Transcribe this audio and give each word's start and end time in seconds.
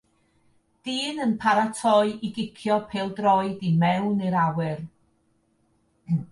Dyn 0.87 1.19
yn 1.25 1.33
paratoi 1.43 2.09
i 2.25 2.31
gicio 2.39 2.79
pêl-droed 2.89 3.61
i 3.69 3.71
mewn 3.85 4.27
i'r 4.31 4.41
awyr. 4.49 4.85